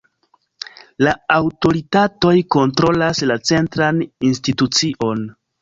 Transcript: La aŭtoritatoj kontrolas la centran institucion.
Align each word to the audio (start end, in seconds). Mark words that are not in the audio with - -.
La 1.07 1.13
aŭtoritatoj 1.35 2.33
kontrolas 2.57 3.23
la 3.33 3.39
centran 3.53 4.03
institucion. 4.31 5.25